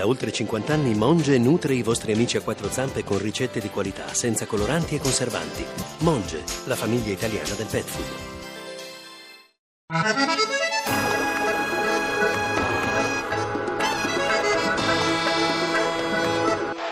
Da 0.00 0.06
oltre 0.06 0.32
50 0.32 0.72
anni 0.72 0.94
Monge 0.94 1.36
nutre 1.36 1.74
i 1.74 1.82
vostri 1.82 2.12
amici 2.12 2.38
a 2.38 2.40
quattro 2.40 2.70
zampe 2.70 3.04
con 3.04 3.18
ricette 3.18 3.60
di 3.60 3.68
qualità, 3.68 4.14
senza 4.14 4.46
coloranti 4.46 4.94
e 4.94 4.98
conservanti. 4.98 5.62
Monge, 5.98 6.42
la 6.64 6.74
famiglia 6.74 7.12
italiana 7.12 7.52
del 7.52 7.66
pet 7.66 7.84
food. 7.84 8.06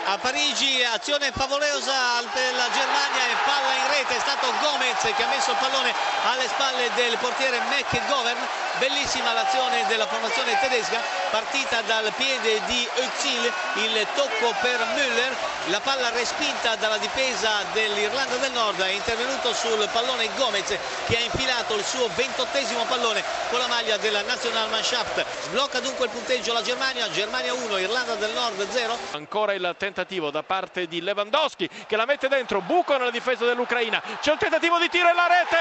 A 0.05 0.19
Parigi 0.21 0.85
azione 0.93 1.31
favolosa 1.33 2.21
per 2.35 2.53
la 2.61 2.69
Germania 2.77 3.25
e 3.25 3.37
palla 3.49 3.73
in 3.73 3.89
rete, 3.89 4.17
è 4.17 4.21
stato 4.39 4.55
Gomez 4.61 5.01
che 5.17 5.23
ha 5.23 5.29
messo 5.29 5.51
il 5.51 5.57
pallone 5.59 5.93
alle 6.23 6.47
spalle 6.47 6.91
del 6.95 7.17
portiere 7.19 7.61
McGovern, 7.69 8.39
bellissima 8.79 9.33
l'azione 9.33 9.85
della 9.89 10.07
formazione 10.07 10.59
tedesca, 10.61 11.01
partita 11.31 11.83
dal 11.83 12.13
piede 12.17 12.61
di 12.67 12.89
Özil, 12.95 13.53
il 13.75 14.07
tocco 14.15 14.55
per 14.61 14.79
Müller, 14.95 15.35
la 15.67 15.81
palla 15.81 16.11
respinta 16.11 16.77
dalla 16.77 16.99
difesa 16.99 17.51
dell'Irlanda 17.73 18.37
del 18.37 18.53
Nord, 18.53 18.81
è 18.81 18.91
intervenuto 18.91 19.53
sul 19.53 19.89
pallone 19.93 20.29
Gomez 20.37 20.77
che 21.07 21.17
ha 21.17 21.21
infilato 21.21 21.75
il 21.75 21.85
suo 21.85 22.09
ventottesimo 22.15 22.85
pallone 22.85 23.23
con 23.51 23.59
la 23.59 23.67
maglia 23.67 23.97
della 23.97 24.23
Nationalmannschaft, 24.23 25.25
sblocca 25.45 25.81
dunque 25.81 26.07
il 26.07 26.13
punteggio 26.13 26.53
la 26.53 26.63
Germania, 26.63 27.11
Germania 27.11 27.53
1, 27.53 27.79
Irlanda 27.79 28.15
del 28.15 28.33
Nord 28.33 28.69
0. 28.71 28.97
Ancora 29.13 29.53
il 29.53 29.75
tentativo 29.77 30.31
da 30.31 30.43
parte 30.43 30.87
di 30.87 31.01
Lewandowski 31.01 31.69
che 31.87 31.97
la 31.97 32.07
mette 32.07 32.29
dentro, 32.29 32.61
buco 32.61 32.97
nella 32.97 33.11
difesa 33.11 33.45
dell'Ucraina, 33.45 34.01
c'è 34.29 34.35
un 34.35 34.41
tentativo 34.41 34.77
di 34.79 34.91
tiro 34.91 35.09
e 35.09 35.15
la 35.15 35.27
rete 35.27 35.57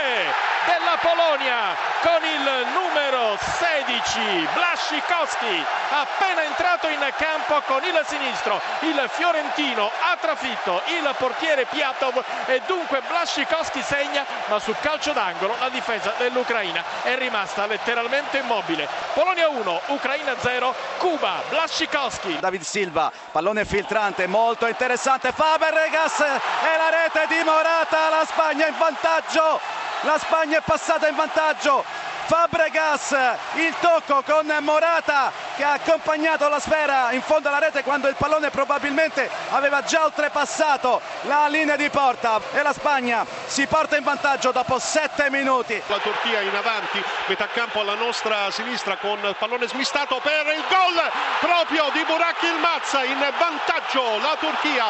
della 0.66 0.98
Polonia 1.00 1.74
con 2.02 2.20
il 2.22 2.68
numero 2.74 3.38
16 3.40 4.46
Blaszczykowski 4.54 5.64
appena 5.92 6.44
entrato 6.44 6.90
in 6.90 7.00
campo 7.16 7.62
con 7.66 7.82
il 7.86 7.98
sinistro 8.06 8.60
il 8.82 9.02
fiorentino 9.08 9.90
ha 10.02 10.18
trafitto 10.20 10.82
il 10.88 11.16
portiere 11.18 11.64
Piatov 11.64 12.22
e 12.48 12.62
dunque 12.68 13.02
Blaszczykowski 13.08 13.82
segna 13.82 14.26
ma 14.48 14.60
sul 14.60 14.76
calcio 14.82 15.14
d'angolo 15.14 15.56
la 15.60 15.70
difesa 15.70 16.14
dell'Ucraina 16.18 16.84
è 17.04 17.18
rimasta 17.18 17.66
letteralmente 17.68 18.40
immobile. 18.40 18.86
Polonia 19.14 19.48
1, 19.48 19.82
Ucraina 19.88 20.36
0 20.38 20.76
Cuba, 20.98 21.42
Blaszczykowski 21.48 22.40
David 22.40 22.64
Silva, 22.64 23.10
pallone 23.32 23.64
filtrante 23.64 24.28
molto 24.28 24.68
interessante 24.68 25.32
Faberregas 25.32 26.20
e 26.20 26.78
la 26.78 26.90
rete 26.90 27.34
di 27.34 27.42
Morata 27.46 28.10
la 28.10 28.26
Spagna 28.26 28.57
in 28.66 28.76
vantaggio. 28.78 29.60
La 30.02 30.18
Spagna 30.18 30.58
è 30.58 30.62
passata 30.66 31.08
in 31.08 31.16
vantaggio. 31.16 31.84
Fabregas, 32.26 33.16
il 33.56 33.74
tocco 33.80 34.24
con 34.24 34.52
Morata 34.62 35.32
che 35.58 35.64
ha 35.64 35.74
accompagnato 35.74 36.48
la 36.50 36.60
sfera 36.60 37.12
in 37.14 37.22
fondo 37.24 37.48
alla 37.48 37.58
rete 37.58 37.82
quando 37.82 38.08
il 38.08 38.16
pallone 38.16 38.52
probabilmente 38.52 39.28
aveva 39.50 39.82
già 39.82 40.06
oltrepassato 40.06 41.02
la 41.24 41.48
linea 41.48 41.76
di 41.76 41.90
porta 41.90 42.40
e 42.54 42.62
la 42.62 42.74
Spagna 42.74 43.26
si 43.48 43.66
porta 43.66 43.98
in 43.98 44.04
vantaggio 44.04 44.52
dopo 44.52 44.78
sette 44.78 45.32
minuti. 45.32 45.82
La 45.88 45.98
Turchia 45.98 46.42
in 46.42 46.56
avanti, 46.56 47.04
metà 47.26 47.48
campo 47.48 47.80
alla 47.80 47.96
nostra 47.96 48.52
sinistra 48.52 48.98
con 48.98 49.18
il 49.18 49.36
pallone 49.40 49.68
smistato 49.68 50.20
per 50.22 50.46
il 50.56 50.64
gol 50.70 51.02
proprio 51.40 51.90
di 51.92 52.04
Burak 52.06 52.44
Ilmaz 52.44 52.94
in 53.08 53.18
vantaggio 53.18 54.20
la 54.20 54.38
Turchia, 54.40 54.86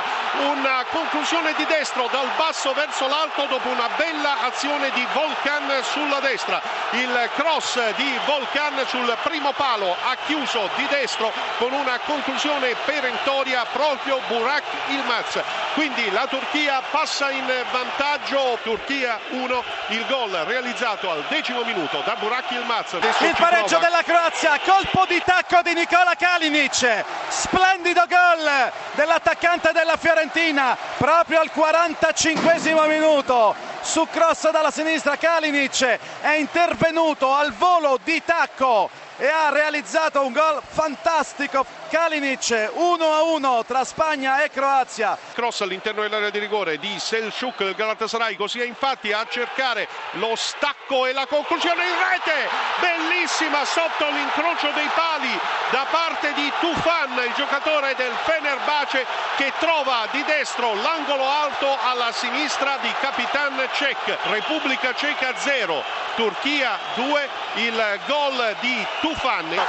una 0.51 0.83
conclusione 0.91 1.53
di 1.53 1.65
destro 1.65 2.09
dal 2.11 2.27
basso 2.35 2.73
verso 2.73 3.07
l'alto 3.07 3.45
dopo 3.45 3.69
una 3.69 3.87
bella 3.95 4.41
azione 4.43 4.91
di 4.91 5.07
Volcan 5.13 5.81
sulla 5.81 6.19
destra. 6.19 6.61
Il 6.91 7.29
cross 7.35 7.79
di 7.95 8.19
Volcan 8.25 8.85
sul 8.87 9.15
primo 9.23 9.53
palo 9.53 9.95
ha 10.03 10.17
chiuso 10.25 10.56
di 10.75 10.87
destro 10.89 11.31
con 11.57 11.71
una 11.73 11.99
conclusione 12.05 12.75
perentoria 12.85 13.65
proprio 13.71 14.19
Burak 14.27 14.63
Ilmaz 14.87 15.39
quindi 15.73 16.09
la 16.11 16.25
Turchia 16.27 16.81
passa 16.89 17.29
in 17.31 17.45
vantaggio 17.71 18.57
Turchia 18.63 19.19
1 19.29 19.63
il 19.89 20.05
gol 20.07 20.31
realizzato 20.45 21.11
al 21.11 21.23
decimo 21.29 21.63
minuto 21.63 22.01
da 22.05 22.15
Burak 22.19 22.51
Ilmaz 22.51 22.93
il 22.93 23.35
pareggio 23.37 23.77
della 23.77 24.01
Croazia 24.03 24.59
colpo 24.63 25.05
di 25.07 25.21
tacco 25.23 25.61
di 25.61 25.73
Nicola 25.73 26.15
Kalinic. 26.15 27.03
Splendido 27.27 28.05
gol 28.07 28.71
dell'attaccante 28.93 29.71
della 29.71 29.97
Fiorentina 29.97 30.77
proprio 30.97 31.39
al 31.39 31.51
45 31.51 32.87
minuto. 32.87 33.55
Su 33.81 34.07
cross 34.11 34.49
dalla 34.51 34.71
sinistra 34.71 35.15
Kalinic 35.15 35.99
è 36.21 36.33
intervenuto 36.33 37.33
al 37.33 37.53
volo 37.53 37.99
di 38.03 38.21
tacco 38.23 38.89
e 39.17 39.27
ha 39.27 39.49
realizzato 39.49 40.23
un 40.23 40.31
gol 40.31 40.61
fantastico. 40.65 41.65
Kalinic 41.89 42.69
1 42.73 43.13
a 43.13 43.23
1 43.23 43.65
tra 43.65 43.83
Spagna 43.83 44.43
e 44.43 44.49
Croazia. 44.49 45.17
Cross 45.33 45.61
all'interno 45.61 46.01
dell'area 46.01 46.29
di 46.29 46.39
rigore 46.39 46.77
di 46.77 46.99
Selçuk 46.99 47.63
del 47.63 47.75
Galatasaray. 47.75 48.35
Così 48.35 48.59
è 48.59 48.65
infatti 48.65 49.11
a 49.11 49.25
cercare 49.29 49.87
lo 50.11 50.35
stacco 50.35 51.05
e 51.05 51.13
la 51.13 51.25
conclusione 51.25 51.83
in 51.83 51.95
rete. 52.11 52.49
Bellissima 52.79 53.65
sotto 53.65 54.07
l'incrocio 54.09 54.69
dei 54.71 54.89
pali 54.93 55.39
da 55.71 55.85
parte 55.89 56.33
di 56.33 56.51
Tufan 56.59 57.11
il 57.25 57.33
giocatore 57.35 57.95
del 57.95 58.13
Fenerbahce 58.23 59.05
che 59.37 59.51
trova 59.59 60.07
di 60.11 60.23
destro 60.25 60.73
l'angolo 60.75 61.25
alto 61.27 61.77
alla 61.83 62.11
sinistra 62.11 62.77
di 62.81 62.93
Capitan 62.99 63.67
Cech. 63.73 64.17
Repubblica 64.29 64.93
Ceca 64.93 65.33
0 65.35 65.83
Turchia 66.15 66.77
2 66.95 67.29
il 67.55 67.99
gol 68.07 68.55
di 68.59 68.85
Tufan 68.99 69.06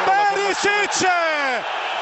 Perisic! 0.04 1.08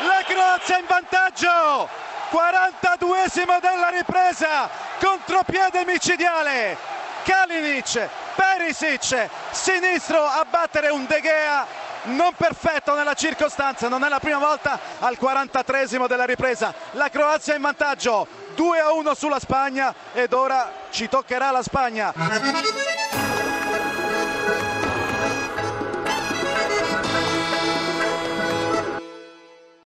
La 0.01 0.23
Croazia 0.27 0.79
in 0.79 0.87
vantaggio! 0.87 1.89
42esimo 2.31 3.61
della 3.61 3.89
ripresa! 3.89 4.69
Contropiede 4.99 5.85
micidiale! 5.85 6.77
Kalinic 7.25 8.09
Perisic 8.37 9.29
sinistro 9.51 10.25
a 10.25 10.47
battere 10.49 10.91
un 10.91 11.07
De 11.07 11.21
Gea 11.21 11.67
non 12.05 12.33
perfetto 12.37 12.95
nella 12.95 13.15
circostanza 13.15 13.89
non 13.89 14.05
è 14.05 14.09
la 14.09 14.21
prima 14.21 14.39
volta 14.39 14.79
al 15.01 15.19
43esimo 15.21 16.07
della 16.07 16.25
ripresa. 16.25 16.73
La 16.93 17.09
Croazia 17.09 17.57
in 17.57 17.63
vantaggio 17.63 18.27
2 18.55 18.79
a 18.79 18.93
1 18.93 19.15
sulla 19.15 19.41
Spagna 19.41 19.93
ed 20.13 20.33
ora 20.33 20.71
ci 20.91 21.09
toccherà 21.09 21.51
la 21.51 21.63
Spagna 21.63 22.13